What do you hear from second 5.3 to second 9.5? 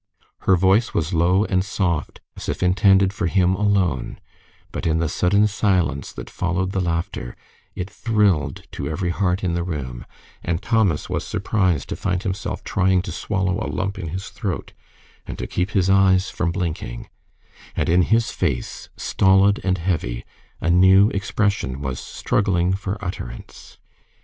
silence that followed the laughter it thrilled to every heart